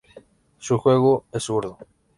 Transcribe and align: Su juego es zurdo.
Su 0.57 0.79
juego 0.79 1.25
es 1.31 1.43
zurdo. 1.43 1.77